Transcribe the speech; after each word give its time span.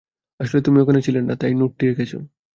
আসলে 0.39 0.59
তুমি 0.61 0.77
ওখানে 0.79 0.99
ছিলে 1.01 1.19
না, 1.21 1.33
তাই 1.35 1.53
নোটটি 1.55 1.83
রেখেছ। 1.89 2.11